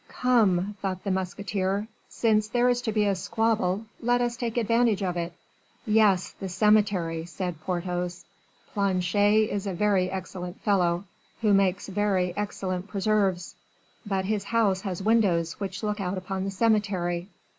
[0.07, 5.03] "Come," thought the musketeer, "since there is to be a squabble, let us take advantage
[5.03, 5.31] of it."
[5.85, 8.25] "Yes, the cemetery," said Porthos.
[8.73, 11.03] "Planchet is a very excellent fellow,
[11.41, 13.53] who makes very excellent preserves;
[14.03, 17.29] but his house has windows which look out upon the cemetery.